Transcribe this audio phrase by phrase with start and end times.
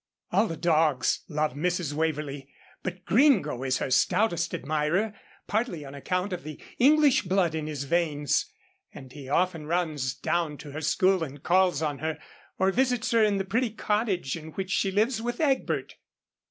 [0.31, 1.93] All the dogs love Mrs.
[1.93, 2.47] Waverlee,
[2.81, 5.13] but Gringo is her stoutest admirer,
[5.45, 8.51] partly on account of the English blood in his veins,
[8.91, 12.17] and he often runs down to her school and calls on her,
[12.57, 15.97] or visits her in the pretty cottage in which she lives with Egbert.